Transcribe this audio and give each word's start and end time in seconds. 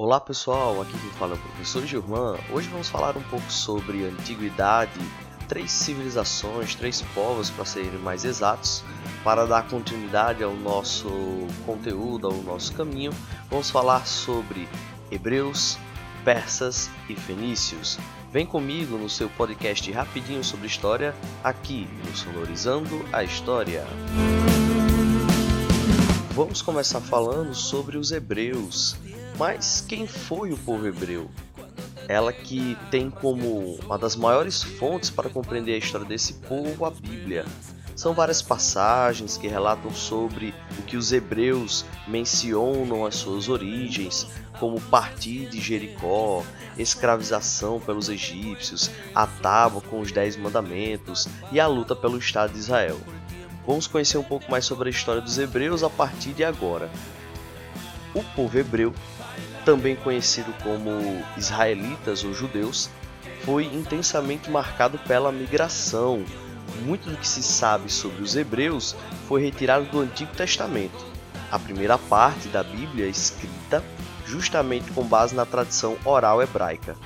Olá 0.00 0.20
pessoal, 0.20 0.80
aqui 0.80 0.96
quem 0.96 1.10
fala 1.10 1.32
é 1.32 1.34
o 1.34 1.40
professor 1.40 1.84
Gilman. 1.84 2.38
Hoje 2.52 2.68
vamos 2.68 2.88
falar 2.88 3.16
um 3.16 3.22
pouco 3.22 3.50
sobre 3.50 4.04
antiguidade, 4.04 4.92
três 5.48 5.72
civilizações, 5.72 6.76
três 6.76 7.02
povos 7.16 7.50
para 7.50 7.64
serem 7.64 7.98
mais 7.98 8.24
exatos. 8.24 8.84
Para 9.24 9.44
dar 9.44 9.66
continuidade 9.66 10.44
ao 10.44 10.54
nosso 10.54 11.08
conteúdo, 11.66 12.28
ao 12.28 12.34
nosso 12.34 12.72
caminho, 12.74 13.12
vamos 13.50 13.70
falar 13.70 14.06
sobre 14.06 14.68
hebreus, 15.10 15.76
persas 16.24 16.88
e 17.08 17.16
fenícios. 17.16 17.98
Vem 18.30 18.46
comigo 18.46 18.96
no 18.96 19.10
seu 19.10 19.28
podcast 19.30 19.90
rapidinho 19.90 20.44
sobre 20.44 20.68
história, 20.68 21.12
aqui 21.42 21.88
no 22.06 22.16
Sonorizando 22.16 23.04
a 23.12 23.24
História. 23.24 23.84
Vamos 26.30 26.62
começar 26.62 27.00
falando 27.00 27.52
sobre 27.52 27.98
os 27.98 28.12
hebreus. 28.12 28.96
Mas 29.38 29.84
quem 29.86 30.04
foi 30.04 30.52
o 30.52 30.58
povo 30.58 30.86
hebreu? 30.86 31.30
Ela 32.08 32.32
que 32.32 32.76
tem 32.90 33.08
como 33.08 33.76
uma 33.84 33.96
das 33.96 34.16
maiores 34.16 34.62
fontes 34.62 35.10
para 35.10 35.30
compreender 35.30 35.74
a 35.74 35.78
história 35.78 36.06
desse 36.06 36.32
povo 36.34 36.84
a 36.84 36.90
Bíblia. 36.90 37.44
São 37.94 38.14
várias 38.14 38.42
passagens 38.42 39.36
que 39.36 39.46
relatam 39.46 39.92
sobre 39.92 40.52
o 40.78 40.82
que 40.82 40.96
os 40.96 41.12
hebreus 41.12 41.84
mencionam 42.06 43.06
as 43.06 43.14
suas 43.14 43.48
origens, 43.48 44.26
como 44.58 44.80
partir 44.80 45.48
de 45.48 45.60
Jericó, 45.60 46.44
escravização 46.76 47.78
pelos 47.78 48.08
egípcios, 48.08 48.90
a 49.14 49.26
tábua 49.26 49.80
com 49.82 50.00
os 50.00 50.10
Dez 50.10 50.36
Mandamentos 50.36 51.28
e 51.52 51.60
a 51.60 51.66
luta 51.66 51.94
pelo 51.94 52.18
Estado 52.18 52.52
de 52.52 52.58
Israel. 52.58 52.98
Vamos 53.66 53.86
conhecer 53.86 54.18
um 54.18 54.24
pouco 54.24 54.50
mais 54.50 54.64
sobre 54.64 54.88
a 54.88 54.90
história 54.90 55.20
dos 55.20 55.38
hebreus 55.38 55.82
a 55.82 55.90
partir 55.90 56.32
de 56.32 56.42
agora. 56.42 56.90
O 58.14 58.22
povo 58.34 58.58
hebreu 58.58 58.94
também 59.68 59.96
conhecido 59.96 60.50
como 60.62 61.22
israelitas 61.36 62.24
ou 62.24 62.32
judeus, 62.32 62.88
foi 63.44 63.66
intensamente 63.66 64.50
marcado 64.50 64.98
pela 65.00 65.30
migração. 65.30 66.24
Muito 66.86 67.10
do 67.10 67.18
que 67.18 67.28
se 67.28 67.42
sabe 67.42 67.92
sobre 67.92 68.22
os 68.22 68.34
hebreus 68.34 68.96
foi 69.26 69.42
retirado 69.42 69.84
do 69.84 70.00
Antigo 70.00 70.32
Testamento. 70.34 71.04
A 71.50 71.58
primeira 71.58 71.98
parte 71.98 72.48
da 72.48 72.62
Bíblia 72.62 73.04
é 73.04 73.10
escrita 73.10 73.84
justamente 74.24 74.90
com 74.92 75.04
base 75.04 75.34
na 75.34 75.44
tradição 75.44 75.98
oral 76.02 76.42
hebraica. 76.42 76.96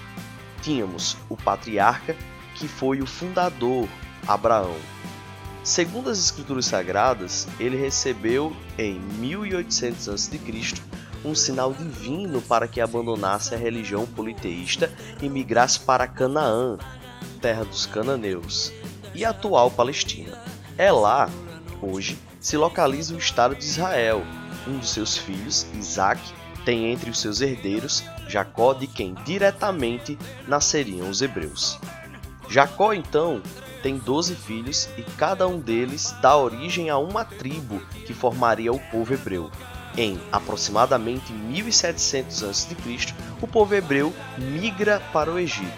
Tínhamos 0.63 1.17
o 1.29 1.37
patriarca, 1.37 2.15
que 2.55 2.69
foi 2.69 3.01
o 3.01 3.07
fundador, 3.07 3.89
Abraão. 4.25 4.77
Segundo 5.65 6.11
as 6.11 6.19
escrituras 6.19 6.67
sagradas, 6.67 7.47
ele 7.61 7.77
recebeu 7.77 8.55
em 8.77 8.99
1800 8.99 10.09
a.C 10.09 10.93
um 11.25 11.35
sinal 11.35 11.73
divino 11.73 12.41
para 12.43 12.67
que 12.67 12.81
abandonasse 12.81 13.55
a 13.55 13.59
religião 13.59 14.07
politeísta 14.07 14.93
e 15.21 15.29
migrasse 15.29 15.81
para 15.81 16.07
Canaã, 16.07 16.79
terra 17.41 17.65
dos 17.65 17.87
cananeus, 17.87 18.73
e 19.15 19.25
a 19.25 19.31
atual 19.31 19.71
Palestina. 19.71 20.37
É 20.77 20.91
lá, 20.91 21.29
hoje, 21.81 22.19
se 22.41 22.57
localiza 22.57 23.15
o 23.15 23.19
Estado 23.19 23.55
de 23.55 23.65
Israel. 23.65 24.23
Um 24.67 24.79
dos 24.79 24.91
seus 24.91 25.17
filhos, 25.17 25.67
Isaac, 25.75 26.21
tem 26.65 26.93
entre 26.93 27.11
os 27.11 27.21
seus 27.21 27.41
herdeiros 27.41 28.05
Jacó, 28.29 28.73
de 28.73 28.87
quem 28.87 29.15
diretamente 29.25 30.19
nasceriam 30.47 31.09
os 31.11 31.21
hebreus. 31.21 31.79
Jacó, 32.49 32.93
então, 32.93 33.43
tem 33.83 33.99
doze 33.99 34.35
filhos 34.35 34.89
e 34.97 35.03
cada 35.03 35.47
um 35.47 35.59
deles 35.59 36.15
dá 36.23 36.37
origem 36.37 36.89
a 36.89 36.97
uma 36.97 37.25
tribo 37.25 37.81
que 38.07 38.15
formaria 38.15 38.73
o 38.73 38.79
povo 38.91 39.13
hebreu. 39.13 39.51
Em 39.97 40.19
aproximadamente 40.31 41.33
1700 41.33 42.45
a.C., 42.45 42.77
o 43.43 43.47
povo 43.47 43.75
hebreu 43.75 44.15
migra 44.39 45.01
para 45.13 45.31
o 45.31 45.39
Egito, 45.39 45.71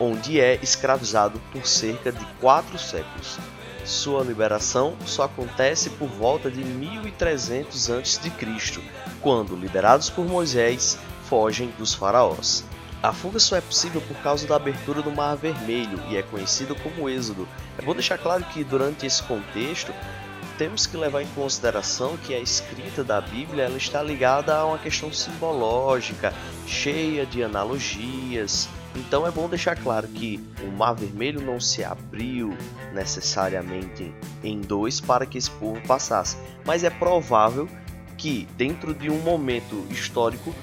onde 0.00 0.40
é 0.40 0.58
escravizado 0.62 1.40
por 1.52 1.66
cerca 1.66 2.10
de 2.10 2.24
quatro 2.40 2.76
séculos. 2.78 3.38
Sua 3.84 4.24
liberação 4.24 4.96
só 5.04 5.24
acontece 5.24 5.90
por 5.90 6.08
volta 6.08 6.50
de 6.50 6.64
1300 6.64 7.90
a.C., 7.90 8.32
quando, 9.20 9.54
liderados 9.54 10.10
por 10.10 10.24
Moisés, 10.24 10.98
fogem 11.28 11.72
dos 11.78 11.94
faraós. 11.94 12.64
A 13.02 13.12
fuga 13.12 13.40
só 13.40 13.56
é 13.56 13.60
possível 13.60 14.00
por 14.00 14.16
causa 14.18 14.46
da 14.46 14.54
abertura 14.54 15.02
do 15.02 15.10
Mar 15.10 15.34
Vermelho 15.34 16.00
e 16.08 16.16
é 16.16 16.22
conhecido 16.22 16.76
como 16.76 17.08
Êxodo. 17.08 17.48
É 17.76 17.82
bom 17.82 17.94
deixar 17.94 18.16
claro 18.16 18.44
que 18.44 18.62
durante 18.62 19.04
esse 19.04 19.20
contexto 19.24 19.92
temos 20.56 20.86
que 20.86 20.96
levar 20.96 21.20
em 21.20 21.26
consideração 21.34 22.16
que 22.16 22.32
a 22.32 22.38
escrita 22.38 23.02
da 23.02 23.20
Bíblia 23.20 23.64
ela 23.64 23.76
está 23.76 24.00
ligada 24.00 24.54
a 24.54 24.64
uma 24.64 24.78
questão 24.78 25.12
simbológica, 25.12 26.32
cheia 26.64 27.26
de 27.26 27.42
analogias. 27.42 28.68
Então 28.94 29.26
é 29.26 29.32
bom 29.32 29.48
deixar 29.48 29.76
claro 29.76 30.06
que 30.06 30.38
o 30.62 30.70
Mar 30.70 30.94
Vermelho 30.94 31.40
não 31.40 31.58
se 31.58 31.82
abriu 31.82 32.56
necessariamente 32.92 34.14
em 34.44 34.60
dois 34.60 35.00
para 35.00 35.26
que 35.26 35.38
esse 35.38 35.50
povo 35.50 35.80
passasse, 35.88 36.36
mas 36.64 36.84
é 36.84 36.90
provável 36.90 37.68
que 38.16 38.46
dentro 38.56 38.94
de 38.94 39.10
um 39.10 39.18
momento 39.18 39.84
histórico 39.90 40.54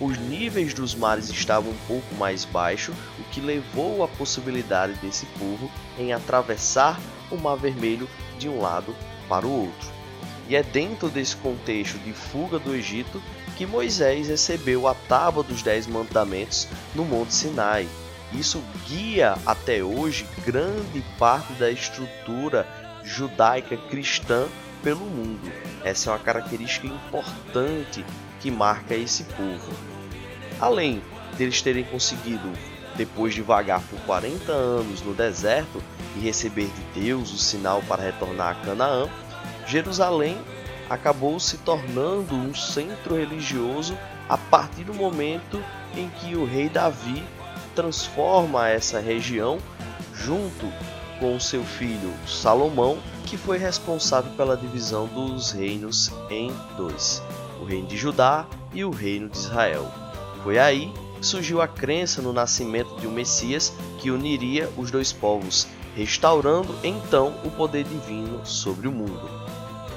os 0.00 0.16
níveis 0.16 0.72
dos 0.72 0.94
mares 0.94 1.28
estavam 1.28 1.72
um 1.72 1.86
pouco 1.86 2.14
mais 2.14 2.44
baixos, 2.44 2.94
o 3.18 3.24
que 3.30 3.40
levou 3.40 4.02
à 4.02 4.08
possibilidade 4.08 4.94
desse 4.94 5.26
povo 5.38 5.70
em 5.98 6.12
atravessar 6.12 6.98
o 7.30 7.36
Mar 7.36 7.56
Vermelho 7.56 8.08
de 8.38 8.48
um 8.48 8.60
lado 8.60 8.94
para 9.28 9.46
o 9.46 9.66
outro. 9.66 9.88
E 10.48 10.56
é 10.56 10.62
dentro 10.62 11.08
desse 11.08 11.36
contexto 11.36 11.98
de 11.98 12.12
fuga 12.12 12.58
do 12.58 12.74
Egito 12.74 13.20
que 13.56 13.66
Moisés 13.66 14.28
recebeu 14.28 14.86
a 14.86 14.94
tábua 14.94 15.42
dos 15.42 15.62
Dez 15.62 15.86
Mandamentos 15.86 16.68
no 16.94 17.04
Monte 17.04 17.34
Sinai. 17.34 17.88
Isso 18.32 18.62
guia 18.86 19.36
até 19.44 19.82
hoje 19.82 20.26
grande 20.46 21.02
parte 21.18 21.52
da 21.54 21.70
estrutura 21.70 22.66
judaica 23.02 23.76
cristã 23.76 24.46
pelo 24.82 25.00
mundo. 25.00 25.52
Essa 25.84 26.10
é 26.10 26.12
uma 26.12 26.18
característica 26.18 26.86
importante 26.86 28.04
que 28.40 28.50
marca 28.50 28.94
esse 28.94 29.24
povo. 29.24 29.72
Além 30.60 31.02
deles 31.36 31.62
terem 31.62 31.84
conseguido, 31.84 32.50
depois 32.96 33.34
de 33.34 33.42
vagar 33.42 33.80
por 33.82 33.98
40 34.00 34.50
anos 34.50 35.02
no 35.02 35.14
deserto, 35.14 35.82
e 36.16 36.20
receber 36.20 36.68
de 36.68 37.00
Deus 37.00 37.32
o 37.32 37.38
sinal 37.38 37.82
para 37.86 38.02
retornar 38.02 38.50
a 38.50 38.64
Canaã, 38.66 39.08
Jerusalém 39.66 40.36
acabou 40.88 41.38
se 41.38 41.58
tornando 41.58 42.34
um 42.34 42.54
centro 42.54 43.14
religioso 43.14 43.96
a 44.28 44.36
partir 44.36 44.84
do 44.84 44.94
momento 44.94 45.62
em 45.96 46.08
que 46.08 46.34
o 46.34 46.44
rei 46.44 46.68
Davi 46.68 47.22
transforma 47.74 48.68
essa 48.68 48.98
região 48.98 49.58
junto 50.14 50.66
com 51.20 51.38
seu 51.38 51.62
filho 51.64 52.12
Salomão, 52.26 52.98
que 53.26 53.36
foi 53.36 53.58
responsável 53.58 54.32
pela 54.32 54.56
divisão 54.56 55.06
dos 55.06 55.52
reinos 55.52 56.10
em 56.30 56.52
dois: 56.76 57.22
o 57.60 57.64
reino 57.64 57.86
de 57.86 57.96
Judá 57.96 58.46
e 58.72 58.84
o 58.84 58.90
reino 58.90 59.28
de 59.28 59.36
Israel. 59.38 59.90
Foi 60.42 60.58
aí 60.58 60.92
que 61.18 61.26
surgiu 61.26 61.60
a 61.60 61.68
crença 61.68 62.22
no 62.22 62.32
nascimento 62.32 62.94
de 63.00 63.06
um 63.06 63.12
Messias 63.12 63.72
que 63.98 64.10
uniria 64.10 64.70
os 64.76 64.90
dois 64.90 65.12
povos, 65.12 65.66
restaurando 65.96 66.74
então 66.84 67.34
o 67.44 67.50
poder 67.50 67.84
divino 67.84 68.44
sobre 68.46 68.86
o 68.86 68.92
mundo. 68.92 69.28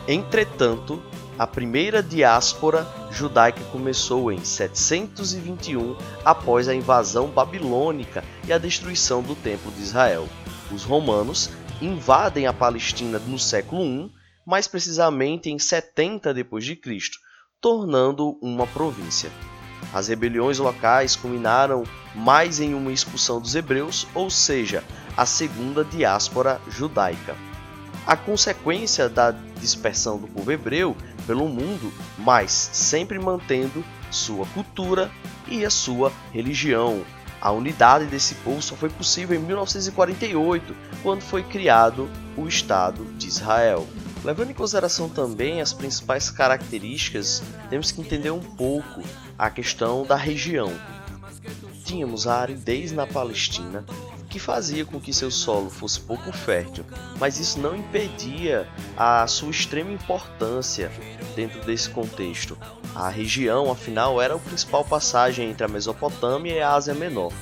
Entretanto, 0.07 1.01
a 1.37 1.47
primeira 1.47 2.03
diáspora 2.03 2.87
judaica 3.11 3.63
começou 3.71 4.31
em 4.31 4.43
721 4.43 5.95
após 6.23 6.67
a 6.67 6.75
invasão 6.75 7.27
babilônica 7.27 8.23
e 8.47 8.53
a 8.53 8.57
destruição 8.57 9.23
do 9.23 9.35
Templo 9.35 9.71
de 9.71 9.81
Israel. 9.81 10.27
Os 10.71 10.83
romanos 10.83 11.49
invadem 11.81 12.45
a 12.45 12.53
Palestina 12.53 13.17
no 13.19 13.39
século 13.39 13.83
I, 13.83 14.11
mais 14.45 14.67
precisamente 14.67 15.49
em 15.49 15.57
70 15.57 16.33
d.C., 16.33 16.79
tornando 17.61 18.35
uma 18.41 18.65
província. 18.65 19.31
As 19.93 20.07
rebeliões 20.07 20.57
locais 20.57 21.15
culminaram 21.15 21.83
mais 22.15 22.59
em 22.59 22.73
uma 22.73 22.91
expulsão 22.91 23.39
dos 23.39 23.55
hebreus, 23.55 24.07
ou 24.15 24.29
seja, 24.29 24.83
a 25.15 25.25
segunda 25.25 25.85
diáspora 25.85 26.59
judaica. 26.67 27.35
A 28.05 28.17
consequência 28.17 29.07
da 29.07 29.31
dispersão 29.59 30.17
do 30.17 30.27
povo 30.27 30.51
hebreu 30.51 30.97
pelo 31.27 31.47
mundo, 31.47 31.93
mas 32.17 32.51
sempre 32.51 33.19
mantendo 33.19 33.83
sua 34.09 34.45
cultura 34.47 35.11
e 35.47 35.63
a 35.63 35.69
sua 35.69 36.11
religião. 36.33 37.03
A 37.39 37.51
unidade 37.51 38.05
desse 38.05 38.35
povo 38.35 38.61
só 38.61 38.75
foi 38.75 38.89
possível 38.89 39.35
em 39.37 39.43
1948, 39.43 40.75
quando 41.03 41.21
foi 41.21 41.43
criado 41.43 42.09
o 42.35 42.47
Estado 42.47 43.03
de 43.17 43.27
Israel. 43.27 43.87
Levando 44.23 44.51
em 44.51 44.53
consideração 44.53 45.09
também 45.09 45.61
as 45.61 45.73
principais 45.73 46.29
características, 46.29 47.41
temos 47.69 47.91
que 47.91 48.01
entender 48.01 48.29
um 48.29 48.39
pouco 48.39 49.01
a 49.37 49.49
questão 49.49 50.05
da 50.05 50.15
região. 50.15 50.71
Tínhamos 51.83 52.27
a 52.27 52.39
aridez 52.39 52.91
na 52.91 53.07
Palestina, 53.07 53.83
que 54.29 54.39
fazia 54.39 54.85
com 54.85 54.99
que 54.99 55.11
seu 55.11 55.31
solo 55.31 55.69
fosse 55.69 55.99
pouco 55.99 56.31
fértil, 56.31 56.85
mas 57.19 57.39
isso 57.39 57.59
não 57.59 57.75
impedia 57.75 58.67
a 58.95 59.25
sua 59.25 59.49
extrema 59.49 59.91
importância 59.91 60.91
dentro 61.35 61.59
desse 61.65 61.89
contexto. 61.89 62.57
A 62.95 63.09
região, 63.09 63.71
afinal, 63.71 64.21
era 64.21 64.35
a 64.35 64.39
principal 64.39 64.85
passagem 64.85 65.49
entre 65.49 65.65
a 65.65 65.67
Mesopotâmia 65.67 66.53
e 66.53 66.61
a 66.61 66.73
Ásia 66.73 66.93
Menor. 66.93 67.33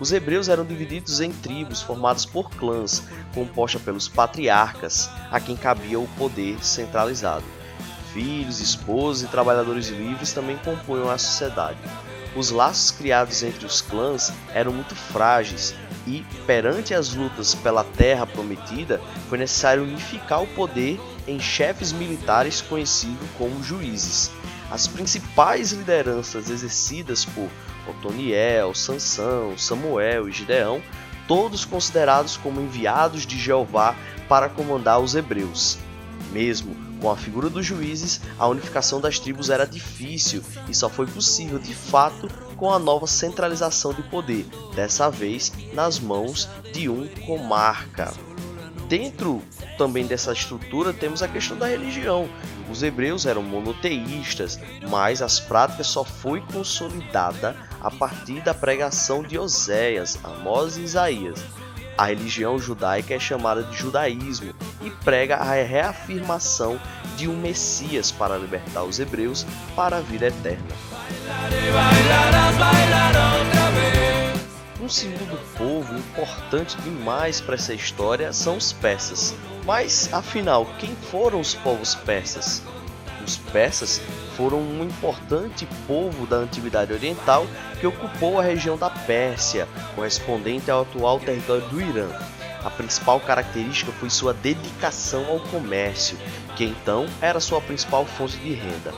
Os 0.00 0.12
hebreus 0.12 0.48
eram 0.48 0.64
divididos 0.64 1.20
em 1.20 1.32
tribos 1.32 1.82
formadas 1.82 2.24
por 2.24 2.50
clãs, 2.50 3.02
composta 3.34 3.80
pelos 3.80 4.08
patriarcas, 4.08 5.10
a 5.30 5.40
quem 5.40 5.56
cabia 5.56 5.98
o 5.98 6.06
poder 6.16 6.64
centralizado. 6.64 7.44
Filhos, 8.12 8.60
esposas 8.60 9.28
e 9.28 9.30
trabalhadores 9.30 9.88
livres 9.88 10.32
também 10.32 10.56
compunham 10.58 11.10
a 11.10 11.18
sociedade. 11.18 11.78
Os 12.36 12.50
laços 12.50 12.92
criados 12.92 13.42
entre 13.42 13.66
os 13.66 13.80
clãs 13.80 14.32
eram 14.54 14.72
muito 14.72 14.94
frágeis 14.94 15.74
e, 16.06 16.24
perante 16.46 16.94
as 16.94 17.14
lutas 17.14 17.54
pela 17.54 17.82
terra 17.82 18.26
prometida, 18.26 19.00
foi 19.28 19.38
necessário 19.38 19.82
unificar 19.82 20.42
o 20.42 20.46
poder 20.48 21.00
em 21.26 21.40
chefes 21.40 21.92
militares 21.92 22.60
conhecidos 22.60 23.28
como 23.36 23.62
juízes. 23.62 24.30
As 24.70 24.86
principais 24.86 25.72
lideranças 25.72 26.48
exercidas 26.50 27.24
por 27.24 27.48
Otoniel, 27.88 28.74
Sansão, 28.74 29.56
Samuel 29.56 30.28
e 30.28 30.32
Gideão, 30.32 30.82
todos 31.26 31.64
considerados 31.64 32.36
como 32.36 32.60
enviados 32.60 33.26
de 33.26 33.38
Jeová 33.38 33.94
para 34.28 34.48
comandar 34.48 35.00
os 35.00 35.14
hebreus. 35.14 35.78
Mesmo 36.32 36.76
com 37.00 37.10
a 37.10 37.16
figura 37.16 37.48
dos 37.48 37.64
juízes, 37.64 38.20
a 38.38 38.46
unificação 38.48 39.00
das 39.00 39.18
tribos 39.18 39.50
era 39.50 39.66
difícil 39.66 40.42
e 40.68 40.74
só 40.74 40.88
foi 40.88 41.06
possível 41.06 41.58
de 41.58 41.74
fato 41.74 42.28
com 42.56 42.72
a 42.72 42.78
nova 42.78 43.06
centralização 43.06 43.92
de 43.92 44.02
poder, 44.02 44.44
dessa 44.74 45.08
vez 45.08 45.52
nas 45.72 46.00
mãos 46.00 46.48
de 46.72 46.88
um 46.88 47.06
comarca. 47.26 48.12
Dentro 48.88 49.42
também 49.76 50.06
dessa 50.06 50.32
estrutura 50.32 50.92
temos 50.92 51.22
a 51.22 51.28
questão 51.28 51.56
da 51.56 51.66
religião. 51.66 52.28
Os 52.70 52.82
hebreus 52.82 53.26
eram 53.26 53.42
monoteístas, 53.42 54.58
mas 54.88 55.22
as 55.22 55.38
práticas 55.38 55.86
só 55.86 56.02
foi 56.04 56.40
consolidada 56.40 57.54
a 57.80 57.90
partir 57.90 58.40
da 58.42 58.54
pregação 58.54 59.22
de 59.22 59.38
Oséias, 59.38 60.18
Amós 60.24 60.76
e 60.76 60.82
Isaías. 60.82 61.44
A 61.96 62.06
religião 62.06 62.58
judaica 62.58 63.14
é 63.14 63.18
chamada 63.18 63.64
de 63.64 63.76
judaísmo 63.76 64.54
e 64.82 64.88
prega 64.88 65.36
a 65.36 65.52
reafirmação 65.52 66.80
de 67.16 67.28
um 67.28 67.36
Messias 67.36 68.12
para 68.12 68.38
libertar 68.38 68.84
os 68.84 69.00
hebreus 69.00 69.44
para 69.74 69.96
a 69.96 70.00
vida 70.00 70.28
eterna. 70.28 70.64
Um 74.80 74.88
segundo 74.88 75.36
povo 75.58 75.98
importante 75.98 76.80
demais 76.82 77.40
para 77.40 77.56
essa 77.56 77.74
história 77.74 78.32
são 78.32 78.56
os 78.56 78.72
persas. 78.72 79.34
Mas 79.66 80.08
afinal, 80.12 80.66
quem 80.78 80.94
foram 81.10 81.40
os 81.40 81.54
povos 81.56 81.96
persas? 81.96 82.62
Os 83.26 83.36
persas 83.36 84.00
foram 84.38 84.60
um 84.60 84.84
importante 84.84 85.66
povo 85.88 86.24
da 86.24 86.36
Antiguidade 86.36 86.92
Oriental 86.92 87.44
que 87.80 87.86
ocupou 87.88 88.38
a 88.38 88.42
região 88.42 88.78
da 88.78 88.88
Pérsia, 88.88 89.66
correspondente 89.96 90.70
ao 90.70 90.82
atual 90.82 91.18
território 91.18 91.66
do 91.68 91.80
Irã. 91.80 92.08
A 92.64 92.70
principal 92.70 93.18
característica 93.18 93.90
foi 93.90 94.08
sua 94.08 94.32
dedicação 94.32 95.26
ao 95.26 95.40
comércio, 95.40 96.16
que 96.56 96.64
então 96.64 97.06
era 97.20 97.40
sua 97.40 97.60
principal 97.60 98.06
fonte 98.06 98.38
de 98.38 98.52
renda. 98.52 98.94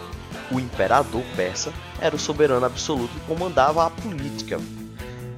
O 0.53 0.61
imperador 0.61 1.23
persa 1.35 1.73
era 1.99 2.15
o 2.15 2.19
soberano 2.19 2.67
absoluto 2.67 3.17
e 3.17 3.27
comandava 3.27 3.87
a 3.87 3.91
política. 3.91 4.61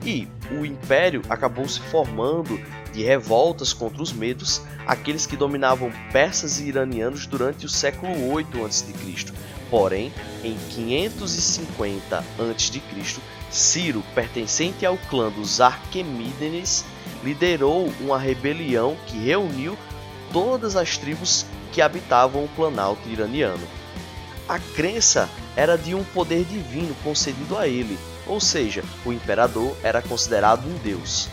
E 0.05 0.27
o 0.51 0.67
império 0.67 1.23
acabou 1.29 1.69
se 1.69 1.79
formando 1.79 2.61
de 2.93 3.05
revoltas 3.05 3.73
contra 3.73 4.03
os 4.03 4.13
medos, 4.13 4.63
aqueles 4.85 5.27
que 5.27 5.37
dominavam 5.37 5.93
persas 6.11 6.59
e 6.59 6.65
iranianos 6.65 7.25
durante 7.25 7.67
o 7.67 7.69
século 7.69 8.33
8 8.33 8.65
a.C. 8.67 8.93
Porém, 9.73 10.13
em 10.45 10.55
550 10.69 12.19
a.C., 12.19 13.21
Ciro, 13.51 14.05
pertencente 14.15 14.85
ao 14.85 14.99
clã 14.99 15.31
dos 15.31 15.63
Arquemídenes, 15.63 16.85
liderou 17.25 17.91
uma 17.99 18.19
rebelião 18.19 18.95
que 19.07 19.17
reuniu 19.17 19.79
todas 20.31 20.77
as 20.77 20.99
tribos 20.99 21.47
que 21.73 21.81
habitavam 21.81 22.45
o 22.45 22.49
planalto 22.49 23.09
iraniano. 23.09 23.67
A 24.47 24.59
crença 24.59 25.27
era 25.57 25.79
de 25.79 25.95
um 25.95 26.05
poder 26.05 26.45
divino 26.45 26.95
concedido 27.03 27.57
a 27.57 27.67
ele, 27.67 27.99
ou 28.27 28.41
seja, 28.41 28.85
o 29.07 29.13
imperador 29.13 29.75
era 29.83 30.03
considerado 30.03 30.67
um 30.67 30.77
deus. 30.83 31.31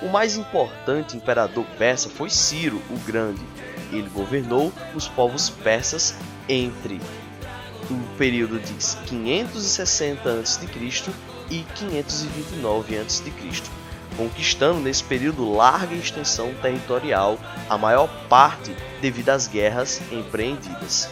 O 0.00 0.08
mais 0.08 0.34
importante 0.34 1.14
imperador 1.14 1.66
persa 1.76 2.08
foi 2.08 2.30
Ciro 2.30 2.80
o 2.88 2.98
Grande. 3.00 3.44
Ele 3.92 4.08
governou 4.14 4.72
os 4.94 5.06
povos 5.06 5.50
persas 5.50 6.14
entre 6.48 7.00
o 7.90 8.16
período 8.16 8.58
de 8.58 8.72
560 9.06 10.40
a.C. 10.40 10.66
e 11.50 11.64
529 11.74 12.98
a.C., 12.98 13.32
conquistando 14.16 14.80
nesse 14.80 15.04
período 15.04 15.52
larga 15.52 15.94
extensão 15.94 16.54
territorial, 16.54 17.38
a 17.68 17.76
maior 17.76 18.08
parte 18.28 18.74
devido 19.00 19.28
às 19.28 19.46
guerras 19.46 20.00
empreendidas. 20.10 21.08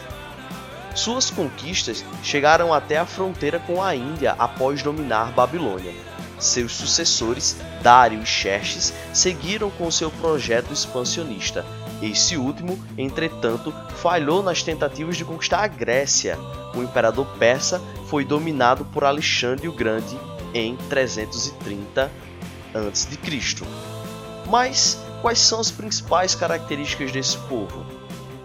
Suas 0.94 1.28
conquistas 1.28 2.04
chegaram 2.22 2.72
até 2.72 2.98
a 2.98 3.04
fronteira 3.04 3.58
com 3.58 3.82
a 3.82 3.96
Índia 3.96 4.34
após 4.38 4.82
dominar 4.82 5.32
Babilônia. 5.32 5.92
Seus 6.38 6.72
sucessores, 6.72 7.56
Dário 7.82 8.22
e 8.22 8.26
Xerxes, 8.26 8.92
seguiram 9.12 9.70
com 9.70 9.90
seu 9.90 10.10
projeto 10.10 10.72
expansionista. 10.72 11.64
Esse 12.04 12.36
último, 12.36 12.78
entretanto, 12.98 13.72
falhou 13.96 14.42
nas 14.42 14.62
tentativas 14.62 15.16
de 15.16 15.24
conquistar 15.24 15.60
a 15.60 15.66
Grécia. 15.66 16.38
O 16.74 16.82
imperador 16.82 17.26
persa 17.38 17.80
foi 18.08 18.26
dominado 18.26 18.84
por 18.84 19.04
Alexandre 19.04 19.68
o 19.68 19.72
Grande 19.72 20.14
em 20.52 20.76
330 20.90 22.12
a.C. 22.74 23.64
Mas 24.50 25.02
quais 25.22 25.38
são 25.38 25.60
as 25.60 25.70
principais 25.70 26.34
características 26.34 27.10
desse 27.10 27.38
povo? 27.38 27.86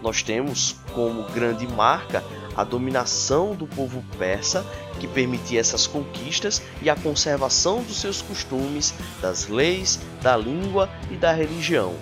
Nós 0.00 0.22
temos 0.22 0.76
como 0.94 1.24
grande 1.24 1.68
marca 1.68 2.24
a 2.56 2.64
dominação 2.64 3.54
do 3.54 3.66
povo 3.66 4.02
persa, 4.16 4.64
que 4.98 5.06
permitia 5.06 5.60
essas 5.60 5.86
conquistas 5.86 6.62
e 6.80 6.88
a 6.88 6.96
conservação 6.96 7.82
dos 7.82 8.00
seus 8.00 8.22
costumes, 8.22 8.94
das 9.20 9.48
leis, 9.48 10.00
da 10.22 10.34
língua 10.34 10.88
e 11.10 11.16
da 11.16 11.32
religião. 11.32 11.94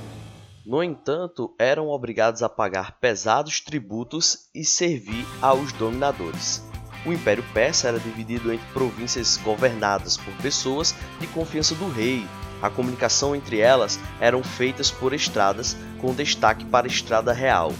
No 0.68 0.82
entanto, 0.82 1.54
eram 1.58 1.88
obrigados 1.88 2.42
a 2.42 2.48
pagar 2.48 2.98
pesados 3.00 3.58
tributos 3.58 4.50
e 4.54 4.66
servir 4.66 5.24
aos 5.40 5.72
dominadores. 5.72 6.62
O 7.06 7.10
Império 7.10 7.42
Persa 7.54 7.88
era 7.88 7.98
dividido 7.98 8.52
entre 8.52 8.70
províncias 8.74 9.38
governadas 9.38 10.18
por 10.18 10.34
pessoas 10.42 10.94
de 11.18 11.26
confiança 11.28 11.74
do 11.74 11.88
rei. 11.88 12.26
A 12.60 12.68
comunicação 12.68 13.34
entre 13.34 13.60
elas 13.60 13.98
eram 14.20 14.42
feitas 14.42 14.90
por 14.90 15.14
estradas, 15.14 15.74
com 16.02 16.12
destaque 16.12 16.66
para 16.66 16.86
a 16.86 16.90
estrada 16.90 17.32
real, 17.32 17.72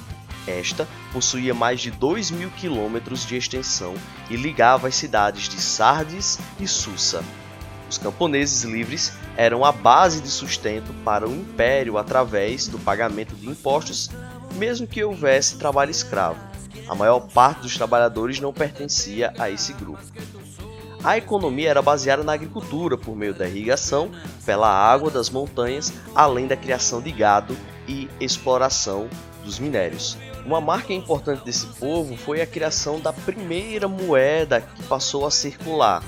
esta 0.46 0.88
possuía 1.12 1.52
mais 1.52 1.80
de 1.80 1.90
2 1.90 2.30
mil 2.30 2.50
quilômetros 2.52 3.26
de 3.26 3.36
extensão 3.36 3.94
e 4.30 4.36
ligava 4.36 4.88
as 4.88 4.94
cidades 4.94 5.46
de 5.46 5.60
Sardes 5.60 6.38
e 6.58 6.66
Susa. 6.66 7.22
Os 7.88 7.96
camponeses 7.96 8.64
livres 8.64 9.12
eram 9.36 9.64
a 9.64 9.72
base 9.72 10.20
de 10.20 10.28
sustento 10.28 10.92
para 11.04 11.26
o 11.26 11.32
império 11.32 11.96
através 11.96 12.68
do 12.68 12.78
pagamento 12.78 13.34
de 13.34 13.48
impostos, 13.48 14.10
mesmo 14.56 14.86
que 14.86 15.02
houvesse 15.02 15.56
trabalho 15.56 15.90
escravo. 15.90 16.38
A 16.86 16.94
maior 16.94 17.20
parte 17.20 17.62
dos 17.62 17.76
trabalhadores 17.76 18.40
não 18.40 18.52
pertencia 18.52 19.32
a 19.38 19.50
esse 19.50 19.72
grupo. 19.72 20.02
A 21.02 21.16
economia 21.16 21.70
era 21.70 21.80
baseada 21.80 22.24
na 22.24 22.32
agricultura 22.32 22.98
por 22.98 23.16
meio 23.16 23.32
da 23.32 23.48
irrigação, 23.48 24.10
pela 24.44 24.68
água 24.68 25.10
das 25.10 25.30
montanhas, 25.30 25.92
além 26.14 26.46
da 26.46 26.56
criação 26.56 27.00
de 27.00 27.12
gado 27.12 27.56
e 27.86 28.08
exploração 28.20 29.08
dos 29.44 29.58
minérios. 29.58 30.18
Uma 30.44 30.60
marca 30.60 30.92
importante 30.92 31.44
desse 31.44 31.66
povo 31.66 32.16
foi 32.16 32.40
a 32.40 32.46
criação 32.46 33.00
da 33.00 33.12
primeira 33.12 33.86
moeda 33.86 34.60
que 34.60 34.82
passou 34.84 35.26
a 35.26 35.30
circular 35.30 36.02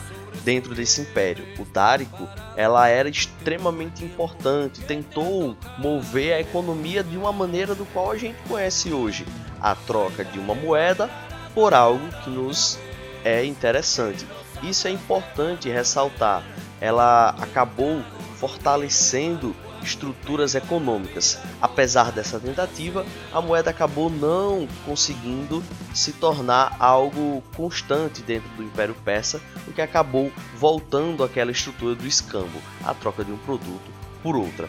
dentro 0.44 0.74
desse 0.74 1.00
império. 1.00 1.44
O 1.58 1.64
dárico, 1.64 2.28
ela 2.56 2.88
era 2.88 3.08
extremamente 3.08 4.04
importante, 4.04 4.80
tentou 4.82 5.56
mover 5.78 6.34
a 6.34 6.40
economia 6.40 7.02
de 7.02 7.16
uma 7.16 7.32
maneira 7.32 7.74
do 7.74 7.84
qual 7.86 8.10
a 8.10 8.16
gente 8.16 8.36
conhece 8.48 8.92
hoje, 8.92 9.26
a 9.60 9.74
troca 9.74 10.24
de 10.24 10.38
uma 10.38 10.54
moeda 10.54 11.10
por 11.54 11.74
algo 11.74 12.06
que 12.22 12.30
nos 12.30 12.78
é 13.24 13.44
interessante. 13.44 14.26
Isso 14.62 14.86
é 14.86 14.90
importante 14.90 15.68
ressaltar. 15.68 16.42
Ela 16.80 17.30
acabou 17.40 18.02
fortalecendo 18.36 19.54
estruturas 19.82 20.54
econômicas. 20.54 21.38
Apesar 21.60 22.12
dessa 22.12 22.38
tentativa, 22.38 23.04
a 23.32 23.40
moeda 23.40 23.70
acabou 23.70 24.10
não 24.10 24.66
conseguindo 24.84 25.62
se 25.94 26.12
tornar 26.12 26.76
algo 26.78 27.42
constante 27.56 28.22
dentro 28.22 28.48
do 28.50 28.62
Império 28.62 28.94
Persa, 29.04 29.40
o 29.66 29.72
que 29.72 29.82
acabou 29.82 30.32
voltando 30.56 31.24
àquela 31.24 31.50
estrutura 31.50 31.94
do 31.94 32.06
escambo, 32.06 32.60
a 32.84 32.94
troca 32.94 33.24
de 33.24 33.32
um 33.32 33.38
produto 33.38 33.90
por 34.22 34.36
outra. 34.36 34.68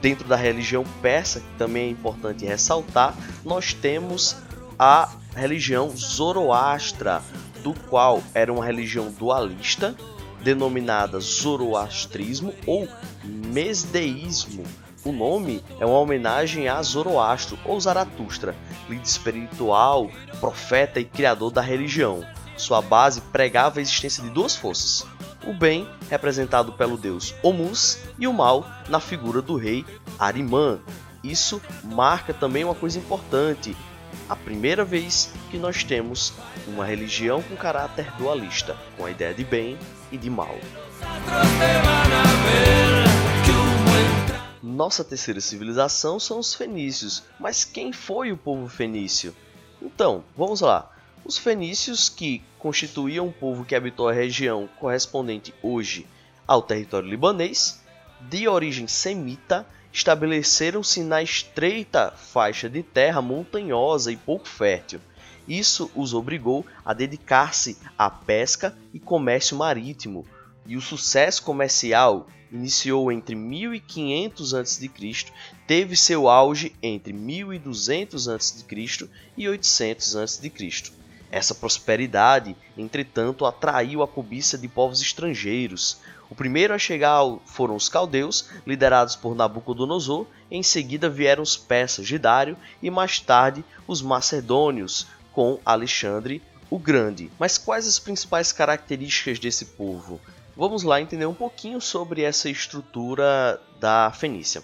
Dentro 0.00 0.26
da 0.26 0.36
religião 0.36 0.82
persa, 1.02 1.40
que 1.40 1.58
também 1.58 1.88
é 1.88 1.90
importante 1.90 2.46
ressaltar, 2.46 3.14
nós 3.44 3.74
temos 3.74 4.36
a 4.78 5.10
religião 5.36 5.90
Zoroastra, 5.94 7.22
do 7.62 7.74
qual 7.74 8.22
era 8.32 8.50
uma 8.50 8.64
religião 8.64 9.10
dualista, 9.10 9.94
denominada 10.42 11.20
Zoroastrismo 11.20 12.54
ou 12.66 12.88
Mesdeísmo. 13.24 14.64
O 15.04 15.12
nome 15.12 15.62
é 15.78 15.86
uma 15.86 15.98
homenagem 15.98 16.68
a 16.68 16.82
Zoroastro 16.82 17.58
ou 17.64 17.80
Zaratustra, 17.80 18.54
líder 18.88 19.02
espiritual, 19.02 20.10
profeta 20.40 21.00
e 21.00 21.04
criador 21.04 21.50
da 21.50 21.62
religião. 21.62 22.24
Sua 22.56 22.82
base 22.82 23.22
pregava 23.22 23.78
a 23.78 23.82
existência 23.82 24.22
de 24.22 24.28
duas 24.28 24.54
forças: 24.54 25.06
o 25.46 25.54
bem, 25.54 25.88
representado 26.10 26.72
pelo 26.74 26.98
deus 26.98 27.34
Omus, 27.42 27.98
e 28.18 28.26
o 28.26 28.32
mal, 28.32 28.66
na 28.88 29.00
figura 29.00 29.40
do 29.40 29.56
rei 29.56 29.86
Arimã. 30.18 30.78
Isso 31.24 31.60
marca 31.82 32.34
também 32.34 32.64
uma 32.64 32.74
coisa 32.74 32.98
importante: 32.98 33.74
a 34.28 34.36
primeira 34.36 34.84
vez 34.84 35.32
que 35.50 35.58
nós 35.58 35.84
temos 35.84 36.32
uma 36.66 36.84
religião 36.84 37.42
com 37.42 37.56
caráter 37.56 38.10
dualista, 38.16 38.76
com 38.96 39.04
a 39.04 39.10
ideia 39.10 39.34
de 39.34 39.44
bem 39.44 39.78
e 40.12 40.16
de 40.16 40.30
mal. 40.30 40.56
Nossa 44.62 45.04
terceira 45.04 45.40
civilização 45.40 46.18
são 46.18 46.38
os 46.38 46.54
fenícios, 46.54 47.22
mas 47.38 47.64
quem 47.64 47.92
foi 47.92 48.32
o 48.32 48.36
povo 48.36 48.68
fenício? 48.68 49.34
Então, 49.82 50.24
vamos 50.36 50.60
lá. 50.60 50.90
Os 51.24 51.36
fenícios, 51.36 52.08
que 52.08 52.42
constituíam 52.58 53.26
um 53.26 53.32
povo 53.32 53.64
que 53.64 53.74
habitou 53.74 54.08
a 54.08 54.12
região 54.12 54.68
correspondente 54.78 55.54
hoje 55.62 56.06
ao 56.46 56.62
território 56.62 57.08
libanês, 57.08 57.80
de 58.20 58.48
origem 58.48 58.86
semita, 58.86 59.66
estabeleceram-se 59.92 61.02
na 61.02 61.22
estreita 61.22 62.12
faixa 62.12 62.68
de 62.68 62.82
terra 62.82 63.20
montanhosa 63.20 64.12
e 64.12 64.16
pouco 64.16 64.48
fértil. 64.48 65.00
Isso 65.48 65.90
os 65.94 66.14
obrigou 66.14 66.64
a 66.84 66.92
dedicar-se 66.92 67.76
à 67.98 68.08
pesca 68.08 68.76
e 68.94 69.00
comércio 69.00 69.56
marítimo, 69.56 70.24
e 70.66 70.76
o 70.76 70.80
sucesso 70.80 71.42
comercial 71.42 72.28
iniciou 72.52 73.10
entre 73.10 73.34
1500 73.34 74.54
a.C., 74.54 74.90
teve 75.66 75.96
seu 75.96 76.28
auge 76.28 76.74
entre 76.82 77.12
1200 77.12 78.28
a.C. 78.28 78.64
e 79.36 79.48
800 79.48 80.16
a.C. 80.16 80.52
Essa 81.30 81.54
prosperidade, 81.54 82.56
entretanto, 82.76 83.46
atraiu 83.46 84.02
a 84.02 84.08
cobiça 84.08 84.58
de 84.58 84.66
povos 84.66 85.00
estrangeiros. 85.00 85.98
O 86.30 86.34
primeiro 86.34 86.72
a 86.72 86.78
chegar 86.78 87.20
foram 87.44 87.74
os 87.74 87.88
caldeus, 87.88 88.48
liderados 88.64 89.16
por 89.16 89.34
Nabucodonosor, 89.34 90.26
em 90.48 90.62
seguida 90.62 91.10
vieram 91.10 91.42
os 91.42 91.56
persas 91.56 92.06
de 92.06 92.18
Dário 92.18 92.56
e 92.80 92.88
mais 92.88 93.18
tarde 93.18 93.64
os 93.86 94.00
macedônios, 94.00 95.08
com 95.32 95.58
Alexandre 95.64 96.40
o 96.70 96.78
Grande. 96.78 97.30
Mas 97.36 97.58
quais 97.58 97.86
as 97.86 97.98
principais 97.98 98.52
características 98.52 99.40
desse 99.40 99.64
povo? 99.64 100.20
Vamos 100.56 100.84
lá 100.84 101.00
entender 101.00 101.26
um 101.26 101.34
pouquinho 101.34 101.80
sobre 101.80 102.22
essa 102.22 102.48
estrutura 102.48 103.60
da 103.80 104.12
Fenícia. 104.12 104.62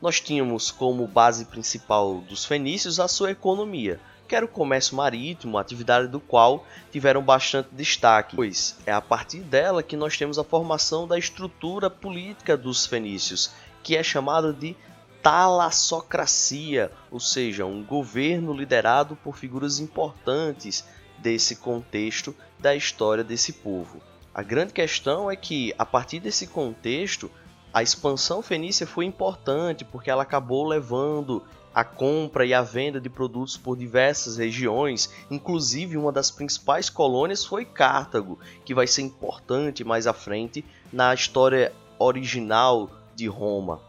Nós 0.00 0.20
tínhamos 0.20 0.70
como 0.70 1.06
base 1.06 1.46
principal 1.46 2.18
dos 2.28 2.44
fenícios 2.44 3.00
a 3.00 3.08
sua 3.08 3.32
economia, 3.32 4.00
que 4.32 4.36
era 4.36 4.46
o 4.46 4.48
comércio 4.48 4.96
marítimo, 4.96 5.58
atividade 5.58 6.08
do 6.08 6.18
qual 6.18 6.64
tiveram 6.90 7.22
bastante 7.22 7.68
destaque, 7.70 8.34
pois 8.34 8.78
é 8.86 8.90
a 8.90 8.98
partir 8.98 9.40
dela 9.40 9.82
que 9.82 9.94
nós 9.94 10.16
temos 10.16 10.38
a 10.38 10.42
formação 10.42 11.06
da 11.06 11.18
estrutura 11.18 11.90
política 11.90 12.56
dos 12.56 12.86
fenícios, 12.86 13.52
que 13.82 13.94
é 13.94 14.02
chamada 14.02 14.50
de 14.50 14.74
talassocracia, 15.22 16.90
ou 17.10 17.20
seja, 17.20 17.66
um 17.66 17.84
governo 17.84 18.54
liderado 18.54 19.16
por 19.16 19.36
figuras 19.36 19.78
importantes 19.78 20.82
desse 21.18 21.56
contexto 21.56 22.34
da 22.58 22.74
história 22.74 23.22
desse 23.22 23.52
povo. 23.52 24.00
A 24.34 24.42
grande 24.42 24.72
questão 24.72 25.30
é 25.30 25.36
que, 25.36 25.74
a 25.78 25.84
partir 25.84 26.20
desse 26.20 26.46
contexto, 26.46 27.30
a 27.70 27.82
expansão 27.82 28.40
fenícia 28.40 28.86
foi 28.86 29.04
importante 29.04 29.84
porque 29.84 30.10
ela 30.10 30.22
acabou 30.22 30.66
levando 30.66 31.44
a 31.74 31.84
compra 31.84 32.44
e 32.44 32.52
a 32.52 32.62
venda 32.62 33.00
de 33.00 33.08
produtos 33.08 33.56
por 33.56 33.76
diversas 33.76 34.36
regiões, 34.36 35.12
inclusive 35.30 35.96
uma 35.96 36.12
das 36.12 36.30
principais 36.30 36.90
colônias 36.90 37.44
foi 37.44 37.64
Cartago, 37.64 38.38
que 38.64 38.74
vai 38.74 38.86
ser 38.86 39.02
importante 39.02 39.84
mais 39.84 40.06
à 40.06 40.12
frente 40.12 40.64
na 40.92 41.14
história 41.14 41.72
original 41.98 42.90
de 43.14 43.26
Roma. 43.26 43.80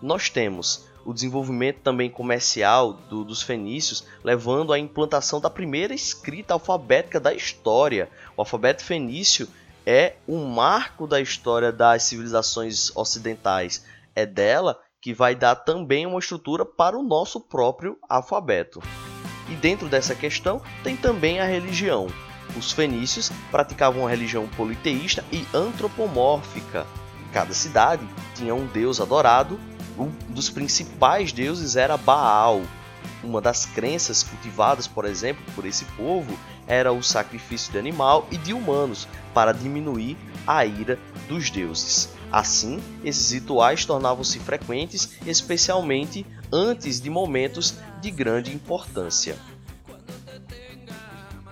Nós 0.00 0.30
temos 0.30 0.86
o 1.04 1.14
desenvolvimento 1.14 1.78
também 1.82 2.10
comercial 2.10 2.94
do, 3.08 3.24
dos 3.24 3.40
fenícios, 3.40 4.04
levando 4.24 4.72
à 4.72 4.78
implantação 4.78 5.40
da 5.40 5.48
primeira 5.48 5.94
escrita 5.94 6.54
alfabética 6.54 7.20
da 7.20 7.32
história. 7.32 8.10
O 8.36 8.40
alfabeto 8.40 8.82
fenício 8.82 9.48
é 9.86 10.16
um 10.26 10.44
marco 10.46 11.06
da 11.06 11.20
história 11.20 11.70
das 11.70 12.02
civilizações 12.02 12.94
ocidentais. 12.96 13.84
É 14.16 14.26
dela 14.26 14.80
que 15.06 15.14
vai 15.14 15.36
dar 15.36 15.54
também 15.54 16.04
uma 16.04 16.18
estrutura 16.18 16.64
para 16.64 16.98
o 16.98 17.02
nosso 17.04 17.38
próprio 17.38 17.96
alfabeto. 18.08 18.82
E 19.48 19.54
dentro 19.54 19.88
dessa 19.88 20.16
questão 20.16 20.60
tem 20.82 20.96
também 20.96 21.38
a 21.38 21.44
religião. 21.44 22.08
Os 22.56 22.72
fenícios 22.72 23.30
praticavam 23.48 24.00
uma 24.00 24.10
religião 24.10 24.48
politeísta 24.56 25.24
e 25.30 25.46
antropomórfica. 25.54 26.84
Cada 27.32 27.54
cidade 27.54 28.04
tinha 28.34 28.52
um 28.52 28.66
deus 28.66 29.00
adorado. 29.00 29.60
Um 29.96 30.08
dos 30.28 30.50
principais 30.50 31.30
deuses 31.32 31.76
era 31.76 31.96
Baal. 31.96 32.62
Uma 33.22 33.40
das 33.40 33.64
crenças 33.64 34.24
cultivadas, 34.24 34.88
por 34.88 35.04
exemplo, 35.04 35.44
por 35.54 35.64
esse 35.66 35.84
povo 35.84 36.36
era 36.66 36.92
o 36.92 37.00
sacrifício 37.00 37.70
de 37.70 37.78
animal 37.78 38.26
e 38.32 38.36
de 38.36 38.52
humanos 38.52 39.06
para 39.32 39.52
diminuir 39.52 40.16
a 40.44 40.66
ira 40.66 40.98
dos 41.28 41.48
deuses. 41.48 42.15
Assim, 42.30 42.82
esses 43.04 43.30
rituais 43.30 43.84
tornavam-se 43.84 44.38
frequentes, 44.38 45.16
especialmente 45.24 46.26
antes 46.52 47.00
de 47.00 47.08
momentos 47.08 47.74
de 48.00 48.10
grande 48.10 48.52
importância. 48.52 49.36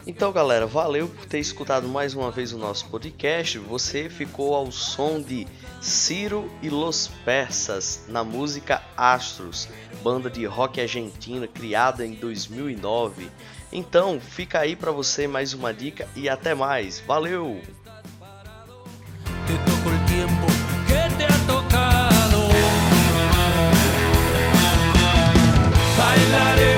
Então, 0.07 0.31
galera, 0.33 0.67
valeu 0.67 1.09
por 1.09 1.25
ter 1.25 1.39
escutado 1.39 1.89
mais 1.89 2.13
uma 2.15 2.31
vez 2.31 2.53
o 2.53 2.59
nosso 2.59 2.87
podcast. 2.89 3.59
Você 3.59 4.11
ficou 4.11 4.55
ao 4.55 4.71
som 4.71 5.19
de 5.19 5.47
Ciro 5.81 6.51
e 6.61 6.69
Los 6.69 7.09
Persas 7.25 8.05
na 8.09 8.23
música 8.23 8.83
Astros, 8.97 9.67
banda 10.03 10.29
de 10.29 10.45
rock 10.45 10.79
argentina 10.79 11.47
criada 11.47 12.05
em 12.05 12.13
2009. 12.13 13.31
Então, 13.73 14.21
fica 14.21 14.61
aí 14.61 14.77
para 14.77 14.93
você 14.93 15.27
mais 15.27 15.55
uma 15.55 15.73
dica 15.73 16.07
e 16.15 16.29
até 16.29 16.55
mais. 16.55 17.01
Valeu! 17.01 17.63
bailaré. 26.35 26.74